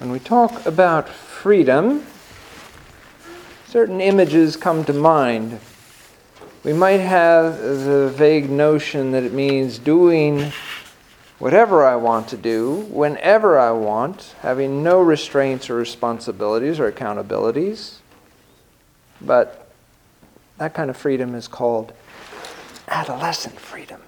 When 0.00 0.10
we 0.10 0.18
talk 0.18 0.64
about 0.64 1.10
freedom, 1.10 2.06
certain 3.66 4.00
images 4.00 4.56
come 4.56 4.82
to 4.86 4.94
mind. 4.94 5.60
We 6.64 6.72
might 6.72 7.00
have 7.00 7.58
the 7.58 8.08
vague 8.08 8.48
notion 8.48 9.10
that 9.10 9.24
it 9.24 9.34
means 9.34 9.78
doing 9.78 10.52
whatever 11.38 11.84
I 11.84 11.96
want 11.96 12.28
to 12.28 12.38
do, 12.38 12.86
whenever 12.88 13.58
I 13.58 13.72
want, 13.72 14.34
having 14.40 14.82
no 14.82 15.02
restraints 15.02 15.68
or 15.68 15.74
responsibilities 15.74 16.80
or 16.80 16.90
accountabilities. 16.90 17.96
But 19.20 19.70
that 20.56 20.72
kind 20.72 20.88
of 20.88 20.96
freedom 20.96 21.34
is 21.34 21.46
called 21.46 21.92
adolescent 22.88 23.60
freedom. 23.60 24.00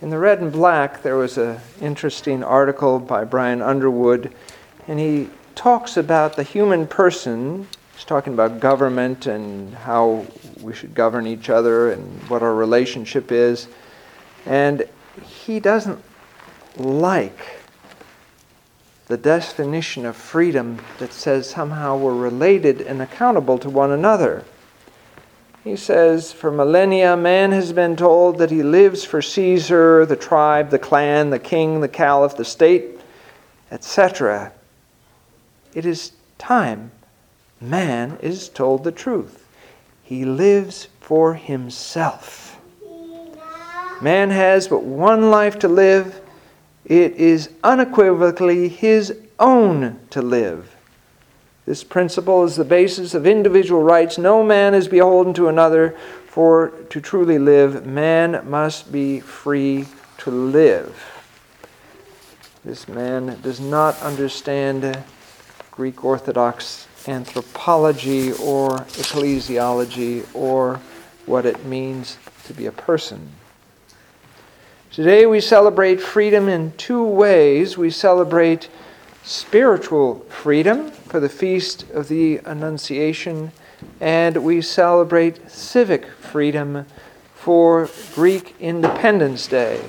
In 0.00 0.10
the 0.10 0.18
Red 0.18 0.40
and 0.40 0.50
Black, 0.50 1.02
there 1.02 1.16
was 1.16 1.38
an 1.38 1.60
interesting 1.80 2.42
article 2.42 2.98
by 2.98 3.22
Brian 3.24 3.62
Underwood, 3.62 4.32
and 4.88 4.98
he 4.98 5.30
talks 5.54 5.96
about 5.96 6.34
the 6.34 6.42
human 6.42 6.88
person. 6.88 7.68
He's 7.94 8.04
talking 8.04 8.32
about 8.32 8.58
government 8.58 9.26
and 9.26 9.72
how 9.72 10.26
we 10.60 10.74
should 10.74 10.94
govern 10.94 11.28
each 11.28 11.48
other 11.48 11.92
and 11.92 12.20
what 12.28 12.42
our 12.42 12.54
relationship 12.54 13.30
is. 13.30 13.68
And 14.46 14.82
he 15.22 15.60
doesn't 15.60 16.02
like 16.76 17.60
the 19.06 19.16
definition 19.16 20.04
of 20.06 20.16
freedom 20.16 20.80
that 20.98 21.12
says 21.12 21.48
somehow 21.48 21.96
we're 21.96 22.14
related 22.16 22.80
and 22.80 23.00
accountable 23.00 23.58
to 23.58 23.70
one 23.70 23.92
another. 23.92 24.44
He 25.64 25.76
says, 25.76 26.30
For 26.30 26.50
millennia, 26.50 27.16
man 27.16 27.50
has 27.52 27.72
been 27.72 27.96
told 27.96 28.38
that 28.38 28.50
he 28.50 28.62
lives 28.62 29.04
for 29.04 29.22
Caesar, 29.22 30.04
the 30.04 30.14
tribe, 30.14 30.70
the 30.70 30.78
clan, 30.78 31.30
the 31.30 31.38
king, 31.38 31.80
the 31.80 31.88
caliph, 31.88 32.36
the 32.36 32.44
state, 32.44 33.00
etc. 33.70 34.52
It 35.72 35.86
is 35.86 36.12
time 36.36 36.92
man 37.64 38.18
is 38.20 38.48
told 38.48 38.84
the 38.84 38.92
truth. 38.92 39.48
He 40.02 40.24
lives 40.24 40.88
for 41.00 41.34
himself. 41.34 42.60
Man 44.00 44.30
has 44.30 44.68
but 44.68 44.82
one 44.82 45.30
life 45.30 45.58
to 45.60 45.68
live. 45.68 46.20
It 46.84 47.14
is 47.14 47.50
unequivocally 47.62 48.68
his 48.68 49.18
own 49.38 49.98
to 50.10 50.20
live. 50.20 50.73
This 51.66 51.82
principle 51.82 52.44
is 52.44 52.56
the 52.56 52.64
basis 52.64 53.14
of 53.14 53.26
individual 53.26 53.82
rights. 53.82 54.18
No 54.18 54.42
man 54.42 54.74
is 54.74 54.86
beholden 54.86 55.32
to 55.34 55.48
another, 55.48 55.96
for 56.26 56.70
to 56.90 57.00
truly 57.00 57.38
live, 57.38 57.86
man 57.86 58.42
must 58.48 58.90
be 58.90 59.20
free 59.20 59.86
to 60.18 60.30
live. 60.30 61.14
This 62.64 62.88
man 62.88 63.38
does 63.42 63.60
not 63.60 64.00
understand 64.02 65.02
Greek 65.70 66.04
Orthodox 66.04 66.86
anthropology 67.06 68.32
or 68.32 68.70
ecclesiology 68.70 70.26
or 70.34 70.80
what 71.26 71.46
it 71.46 71.64
means 71.64 72.18
to 72.46 72.52
be 72.52 72.66
a 72.66 72.72
person. 72.72 73.30
Today 74.90 75.26
we 75.26 75.40
celebrate 75.40 76.00
freedom 76.00 76.48
in 76.48 76.72
two 76.76 77.04
ways. 77.04 77.76
We 77.76 77.90
celebrate 77.90 78.68
spiritual 79.24 80.20
freedom 80.28 80.90
for 80.90 81.18
the 81.18 81.28
feast 81.28 81.88
of 81.90 82.08
the 82.08 82.36
Annunciation, 82.44 83.50
and 83.98 84.36
we 84.44 84.60
celebrate 84.60 85.50
civic 85.50 86.06
freedom 86.06 86.84
for 87.34 87.88
Greek 88.14 88.54
Independence 88.60 89.46
Day. 89.46 89.82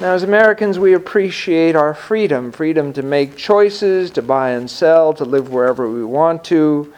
Now, 0.00 0.12
as 0.12 0.24
Americans, 0.24 0.76
we 0.76 0.92
appreciate 0.92 1.76
our 1.76 1.94
freedom 1.94 2.50
freedom 2.50 2.92
to 2.94 3.02
make 3.02 3.36
choices, 3.36 4.10
to 4.12 4.22
buy 4.22 4.50
and 4.50 4.68
sell, 4.68 5.14
to 5.14 5.24
live 5.24 5.52
wherever 5.52 5.88
we 5.88 6.04
want 6.04 6.42
to. 6.44 6.92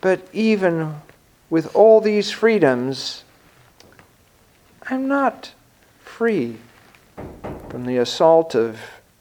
But 0.00 0.20
even 0.32 0.94
with 1.50 1.74
all 1.74 2.00
these 2.00 2.30
freedoms, 2.30 3.24
I'm 4.88 5.08
not 5.08 5.52
free 5.98 6.58
from 7.68 7.84
the 7.84 7.96
assault 7.96 8.54
of 8.54 8.78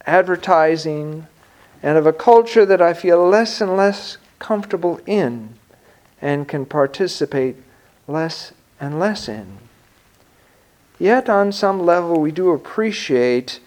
advertising 0.08 1.28
and 1.84 1.98
of 1.98 2.08
a 2.08 2.14
culture 2.14 2.66
that 2.66 2.82
I 2.82 2.94
feel 2.94 3.28
less 3.28 3.62
and 3.62 3.78
less 3.78 4.18
comfortable 4.40 5.00
in 5.06 5.56
and 6.22 6.48
can 6.48 6.66
participate 6.66 7.58
less 8.08 8.54
and 8.80 9.00
less 9.00 9.28
in. 9.28 9.60
Yet, 10.98 11.30
on 11.30 11.52
some 11.52 11.86
level, 11.86 12.20
we 12.20 12.32
do 12.32 12.52
appreciate 12.52 13.60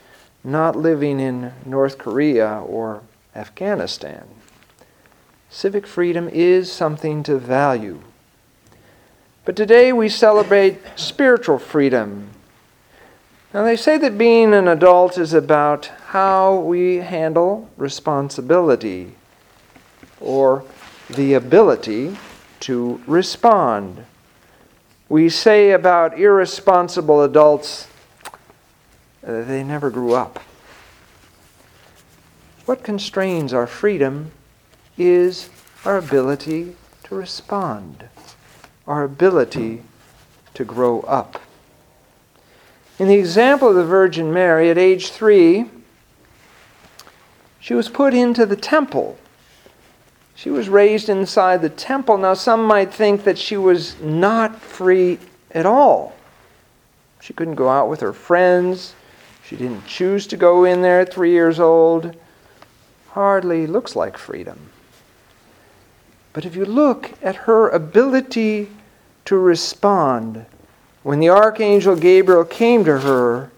not 0.42 0.74
living 0.74 1.20
in 1.20 1.52
North 1.64 1.98
Korea 1.98 2.64
or 2.66 3.02
Afghanistan. 3.36 4.26
Civic 5.48 5.86
freedom 5.86 6.28
is 6.28 6.72
something 6.72 7.22
to 7.22 7.38
value. 7.38 8.00
But 9.44 9.54
today 9.54 9.92
we 9.92 10.08
celebrate 10.08 10.78
spiritual 10.96 11.58
freedom 11.58 12.30
now, 13.52 13.64
they 13.64 13.76
say 13.76 13.98
that 13.98 14.16
being 14.16 14.54
an 14.54 14.68
adult 14.68 15.18
is 15.18 15.34
about 15.34 15.90
how 16.10 16.56
we 16.56 16.96
handle 16.96 17.70
responsibility 17.76 19.14
or 20.20 20.64
the 21.08 21.34
ability 21.34 22.16
to 22.58 23.00
respond. 23.06 24.04
We 25.08 25.28
say 25.28 25.70
about 25.70 26.18
irresponsible 26.18 27.22
adults, 27.22 27.86
uh, 29.24 29.42
they 29.42 29.62
never 29.62 29.88
grew 29.88 30.14
up. 30.14 30.40
What 32.64 32.82
constrains 32.82 33.52
our 33.52 33.68
freedom 33.68 34.32
is 34.98 35.48
our 35.84 35.96
ability 35.96 36.74
to 37.04 37.14
respond, 37.14 38.08
our 38.84 39.04
ability 39.04 39.84
to 40.54 40.64
grow 40.64 41.02
up. 41.02 41.40
In 42.98 43.06
the 43.06 43.14
example 43.14 43.68
of 43.68 43.76
the 43.76 43.84
Virgin 43.84 44.32
Mary, 44.32 44.70
at 44.70 44.76
age 44.76 45.10
three, 45.10 45.66
she 47.60 47.74
was 47.74 47.88
put 47.88 48.14
into 48.14 48.46
the 48.46 48.56
temple. 48.56 49.18
She 50.34 50.50
was 50.50 50.70
raised 50.70 51.10
inside 51.10 51.60
the 51.60 51.68
temple. 51.68 52.16
Now, 52.16 52.32
some 52.32 52.64
might 52.64 52.92
think 52.92 53.24
that 53.24 53.38
she 53.38 53.58
was 53.58 54.00
not 54.00 54.58
free 54.58 55.18
at 55.52 55.66
all. 55.66 56.16
She 57.20 57.34
couldn't 57.34 57.56
go 57.56 57.68
out 57.68 57.90
with 57.90 58.00
her 58.00 58.14
friends. 58.14 58.94
She 59.44 59.56
didn't 59.56 59.86
choose 59.86 60.26
to 60.28 60.38
go 60.38 60.64
in 60.64 60.80
there 60.80 61.00
at 61.00 61.12
three 61.12 61.32
years 61.32 61.60
old. 61.60 62.16
Hardly 63.10 63.66
looks 63.66 63.94
like 63.94 64.16
freedom. 64.16 64.70
But 66.32 66.46
if 66.46 66.56
you 66.56 66.64
look 66.64 67.12
at 67.22 67.36
her 67.36 67.68
ability 67.68 68.70
to 69.26 69.36
respond 69.36 70.46
when 71.02 71.20
the 71.20 71.28
archangel 71.28 71.96
Gabriel 71.96 72.44
came 72.44 72.84
to 72.84 73.00
her, 73.00 73.50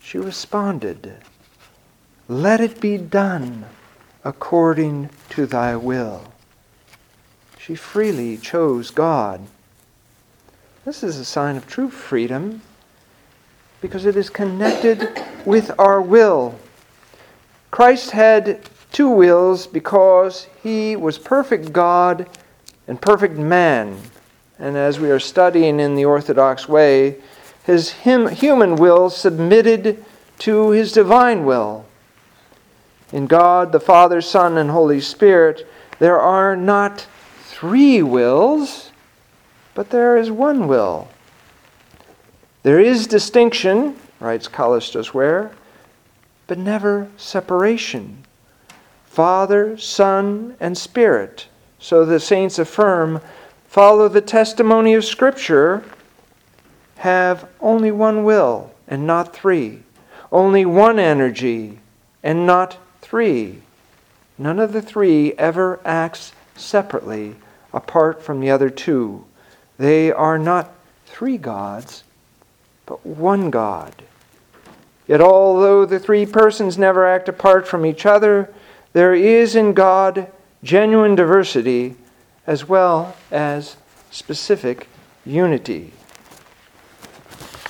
she 0.00 0.18
responded, 0.18 1.14
Let 2.28 2.60
it 2.60 2.80
be 2.80 2.98
done 2.98 3.66
according 4.24 5.10
to 5.30 5.46
thy 5.46 5.76
will. 5.76 6.24
She 7.58 7.74
freely 7.74 8.36
chose 8.36 8.90
God. 8.90 9.46
This 10.84 11.02
is 11.02 11.18
a 11.18 11.24
sign 11.24 11.56
of 11.56 11.66
true 11.66 11.90
freedom 11.90 12.62
because 13.80 14.06
it 14.06 14.16
is 14.16 14.30
connected 14.30 15.08
with 15.44 15.70
our 15.78 16.00
will. 16.00 16.58
Christ 17.70 18.10
had 18.10 18.60
two 18.92 19.08
wills 19.08 19.66
because 19.66 20.46
he 20.62 20.96
was 20.96 21.18
perfect 21.18 21.72
God 21.72 22.28
and 22.88 23.00
perfect 23.00 23.36
man 23.36 23.98
and 24.58 24.76
as 24.76 24.98
we 24.98 25.10
are 25.10 25.20
studying 25.20 25.80
in 25.80 25.94
the 25.94 26.04
Orthodox 26.04 26.68
way, 26.68 27.16
his 27.64 27.90
human 27.90 28.76
will 28.76 29.10
submitted 29.10 30.04
to 30.38 30.70
his 30.70 30.92
divine 30.92 31.44
will. 31.44 31.84
In 33.12 33.26
God, 33.26 33.72
the 33.72 33.80
Father, 33.80 34.20
Son, 34.20 34.58
and 34.58 34.70
Holy 34.70 35.00
Spirit, 35.00 35.66
there 35.98 36.18
are 36.18 36.56
not 36.56 37.06
three 37.44 38.02
wills, 38.02 38.90
but 39.74 39.90
there 39.90 40.16
is 40.16 40.30
one 40.30 40.66
will. 40.66 41.08
There 42.62 42.80
is 42.80 43.06
distinction, 43.06 43.96
writes 44.18 44.48
Kallistos 44.48 45.14
Ware, 45.14 45.52
but 46.46 46.58
never 46.58 47.08
separation. 47.16 48.24
Father, 49.06 49.78
Son, 49.78 50.56
and 50.58 50.76
Spirit. 50.76 51.46
So 51.78 52.04
the 52.04 52.20
saints 52.20 52.58
affirm 52.58 53.20
follow 53.68 54.08
the 54.08 54.20
testimony 54.20 54.94
of 54.94 55.04
Scripture 55.04 55.84
have 56.96 57.48
only 57.60 57.90
one 57.90 58.24
will 58.24 58.72
and 58.88 59.06
not 59.06 59.34
three, 59.34 59.82
only 60.32 60.66
one 60.66 60.98
energy 60.98 61.78
and 62.22 62.46
not 62.46 62.78
three. 63.06 63.62
None 64.36 64.58
of 64.58 64.72
the 64.72 64.82
three 64.82 65.32
ever 65.34 65.78
acts 65.84 66.32
separately 66.56 67.36
apart 67.72 68.20
from 68.20 68.40
the 68.40 68.50
other 68.50 68.68
two. 68.68 69.24
They 69.78 70.10
are 70.10 70.38
not 70.38 70.74
three 71.06 71.38
gods, 71.38 72.02
but 72.84 73.06
one 73.06 73.50
God. 73.50 74.02
Yet, 75.06 75.20
although 75.20 75.86
the 75.86 76.00
three 76.00 76.26
persons 76.26 76.76
never 76.76 77.06
act 77.06 77.28
apart 77.28 77.68
from 77.68 77.86
each 77.86 78.06
other, 78.06 78.52
there 78.92 79.14
is 79.14 79.54
in 79.54 79.72
God 79.72 80.32
genuine 80.64 81.14
diversity 81.14 81.94
as 82.44 82.68
well 82.68 83.16
as 83.30 83.76
specific 84.10 84.88
unity. 85.24 85.92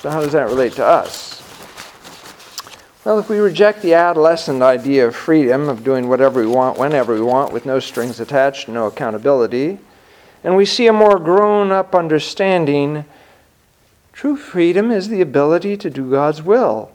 So, 0.01 0.09
how 0.09 0.21
does 0.21 0.31
that 0.31 0.47
relate 0.47 0.73
to 0.73 0.85
us? 0.85 1.36
Well, 3.07 3.19
if 3.19 3.29
we 3.29 3.39
reject 3.39 3.81
the 3.81 3.93
adolescent 3.93 4.61
idea 4.61 5.07
of 5.07 5.15
freedom, 5.15 5.69
of 5.69 5.81
doing 5.81 6.09
whatever 6.09 6.41
we 6.41 6.45
want, 6.45 6.77
whenever 6.77 7.13
we 7.13 7.21
want, 7.21 7.53
with 7.53 7.65
no 7.65 7.79
strings 7.79 8.19
attached, 8.19 8.67
no 8.67 8.87
accountability, 8.87 9.79
and 10.43 10.57
we 10.57 10.65
see 10.65 10.87
a 10.87 10.91
more 10.91 11.17
grown 11.17 11.71
up 11.71 11.95
understanding, 11.95 13.05
true 14.11 14.35
freedom 14.35 14.91
is 14.91 15.07
the 15.07 15.21
ability 15.21 15.77
to 15.77 15.89
do 15.89 16.11
God's 16.11 16.41
will 16.41 16.91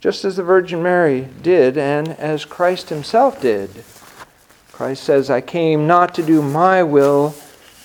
just 0.00 0.24
as 0.24 0.34
the 0.34 0.42
Virgin 0.42 0.82
Mary 0.82 1.28
did 1.40 1.78
and 1.78 2.08
as 2.08 2.44
Christ 2.44 2.88
himself 2.88 3.40
did. 3.40 3.84
Christ 4.72 5.04
says, 5.04 5.30
I 5.30 5.40
came 5.40 5.86
not 5.86 6.16
to 6.16 6.22
do 6.24 6.42
my 6.42 6.82
will, 6.82 7.36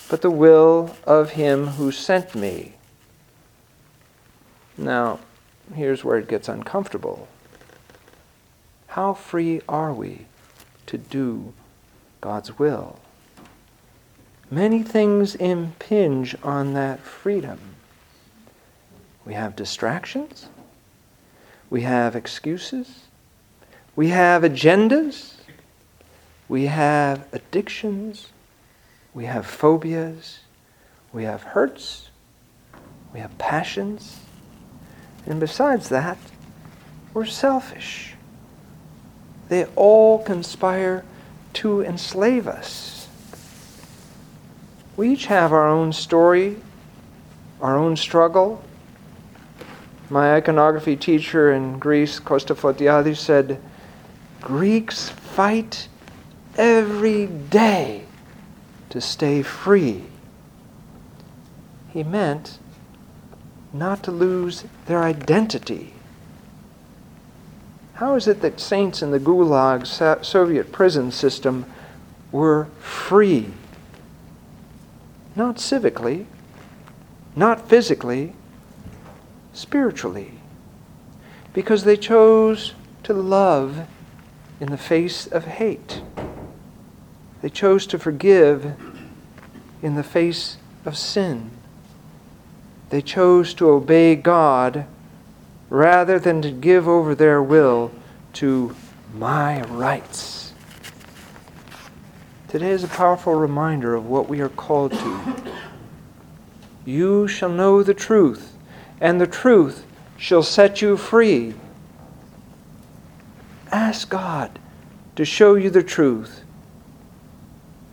but 0.09 0.23
the 0.23 0.31
will 0.31 0.97
of 1.05 1.33
him 1.33 1.67
who 1.67 1.91
sent 1.91 2.33
me. 2.33 2.73
Now, 4.75 5.19
here's 5.73 6.03
where 6.03 6.17
it 6.17 6.27
gets 6.27 6.47
uncomfortable. 6.47 7.27
How 8.87 9.13
free 9.13 9.61
are 9.67 9.93
we 9.93 10.25
to 10.85 10.97
do 10.97 11.53
God's 12.21 12.57
will? 12.59 12.99
Many 14.51 14.83
things 14.83 15.35
impinge 15.35 16.35
on 16.43 16.73
that 16.73 16.99
freedom. 16.99 17.59
We 19.25 19.33
have 19.33 19.55
distractions. 19.55 20.47
We 21.69 21.81
have 21.81 22.15
excuses. 22.15 23.05
We 23.95 24.09
have 24.09 24.43
agendas. 24.43 25.33
We 26.47 26.67
have 26.67 27.25
addictions. 27.33 28.27
We 29.13 29.25
have 29.25 29.47
phobias. 29.47 30.39
We 31.11 31.23
have 31.23 31.41
hurts. 31.41 32.09
We 33.13 33.19
have 33.19 33.35
passions. 33.37 34.19
And 35.25 35.39
besides 35.39 35.89
that, 35.89 36.17
we're 37.13 37.25
selfish. 37.25 38.13
They 39.49 39.65
all 39.75 40.19
conspire 40.19 41.03
to 41.53 41.81
enslave 41.81 42.47
us. 42.47 43.07
We 44.97 45.11
each 45.11 45.25
have 45.27 45.51
our 45.51 45.67
own 45.67 45.93
story, 45.93 46.57
our 47.61 47.77
own 47.77 47.95
struggle, 47.97 48.63
my 50.09 50.35
iconography 50.35 50.95
teacher 50.95 51.51
in 51.51 51.79
Greece, 51.79 52.19
Kostas 52.19 52.57
Fotiadis, 52.57 53.17
said, 53.17 53.59
Greeks 54.41 55.09
fight 55.09 55.87
every 56.57 57.27
day 57.27 58.03
to 58.89 59.01
stay 59.01 59.41
free. 59.41 60.03
He 61.89 62.03
meant 62.03 62.59
not 63.77 64.03
to 64.03 64.11
lose 64.11 64.65
their 64.85 65.03
identity. 65.03 65.93
How 67.95 68.15
is 68.15 68.27
it 68.27 68.41
that 68.41 68.59
saints 68.59 69.01
in 69.01 69.11
the 69.11 69.19
Gulag 69.19 69.85
Soviet 70.25 70.71
prison 70.71 71.11
system 71.11 71.65
were 72.31 72.65
free? 72.79 73.47
Not 75.35 75.57
civically, 75.57 76.25
not 77.35 77.69
physically, 77.69 78.33
spiritually 79.53 80.39
because 81.53 81.85
they 81.85 81.95
chose 81.95 82.73
to 83.03 83.13
love 83.13 83.87
in 84.59 84.69
the 84.69 84.77
face 84.77 85.25
of 85.25 85.45
hate. 85.45 86.01
They 87.41 87.49
chose 87.49 87.87
to 87.87 87.97
forgive 87.97 88.75
in 89.81 89.95
the 89.95 90.03
face 90.03 90.57
of 90.83 90.97
sin. 90.97 91.51
They 92.89 93.01
chose 93.01 93.53
to 93.55 93.69
obey 93.69 94.15
God 94.15 94.85
rather 95.69 96.19
than 96.19 96.41
to 96.41 96.51
give 96.51 96.87
over 96.87 97.15
their 97.15 97.41
will 97.41 97.91
to 98.33 98.75
my 99.13 99.61
rights. 99.63 100.53
Today 102.47 102.71
is 102.71 102.83
a 102.83 102.87
powerful 102.87 103.33
reminder 103.33 103.95
of 103.95 104.05
what 104.05 104.29
we 104.29 104.39
are 104.39 104.49
called 104.49 104.91
to. 104.93 105.35
You 106.85 107.27
shall 107.27 107.49
know 107.49 107.81
the 107.81 107.93
truth, 107.93 108.53
and 109.01 109.19
the 109.19 109.27
truth 109.27 109.85
shall 110.17 110.43
set 110.43 110.81
you 110.81 110.95
free. 110.95 111.55
Ask 113.71 114.09
God 114.09 114.59
to 115.15 115.25
show 115.25 115.55
you 115.55 115.69
the 115.69 115.83
truth, 115.83 116.41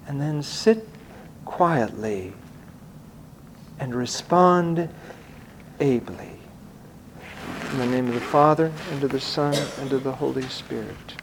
and 0.07 0.21
then 0.21 0.43
sit 0.43 0.87
quietly 1.45 2.35
and 3.79 3.95
respond 3.95 4.89
ably. 5.81 6.39
In 7.71 7.79
the 7.79 7.87
name 7.87 8.09
of 8.09 8.15
the 8.15 8.21
Father, 8.21 8.71
and 8.91 9.03
of 9.03 9.11
the 9.11 9.21
Son, 9.21 9.55
and 9.81 9.93
of 9.93 10.05
the 10.05 10.13
Holy 10.13 10.43
Spirit. 10.43 11.15